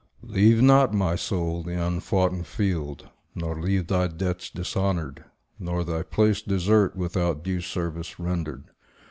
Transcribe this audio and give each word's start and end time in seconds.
Leave 0.23 0.63
not, 0.63 0.95
my 0.95 1.15
soul, 1.15 1.61
the 1.61 1.79
unfoughten 1.79 2.43
field, 2.43 3.09
nor 3.35 3.61
leave 3.61 3.85
Thy 3.85 4.07
debts 4.07 4.49
dishonoured, 4.49 5.25
nor 5.59 5.83
thy 5.83 6.01
place 6.01 6.41
desert 6.41 6.95
Without 6.95 7.43
due 7.43 7.61
service 7.61 8.19
rendered. 8.19 8.71